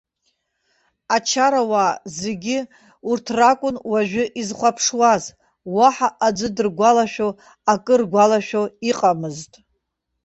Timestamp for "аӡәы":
6.25-6.49